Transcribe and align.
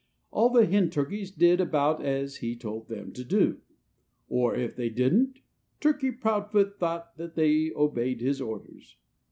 All 0.31 0.49
the 0.49 0.65
hen 0.65 0.89
turkeys 0.89 1.29
did 1.29 1.61
about 1.61 2.03
as 2.03 2.37
he 2.37 2.55
told 2.55 2.87
them 2.87 3.11
to 3.13 3.23
do. 3.23 3.59
Or 4.29 4.55
if 4.55 4.75
they 4.75 4.89
didn't, 4.89 5.41
Turkey 5.79 6.09
Proudfoot 6.09 6.79
thought 6.79 7.15
that 7.17 7.35
they 7.35 7.71
obeyed 7.73 8.19
his 8.19 8.41
orders. 8.41 8.97